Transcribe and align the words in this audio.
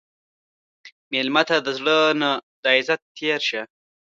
مېلمه 1.11 1.41
ته 1.49 1.57
د 1.65 1.67
زړه 1.77 1.97
نه 2.21 2.31
د 2.63 2.63
عزت 2.75 3.01
تېر 3.17 3.39
شه. 3.49 3.61